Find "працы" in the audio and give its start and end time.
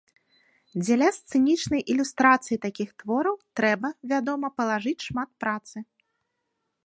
5.45-5.77